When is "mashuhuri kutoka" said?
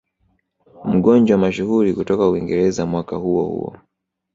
1.37-2.29